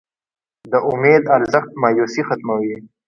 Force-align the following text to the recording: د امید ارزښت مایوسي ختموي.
د 0.71 0.73
امید 0.91 1.23
ارزښت 1.37 1.69
مایوسي 1.81 2.21
ختموي. 2.27 2.75